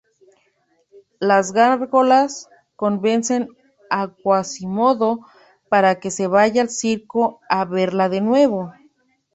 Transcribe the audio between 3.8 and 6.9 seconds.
a Quasimodo para que vaya al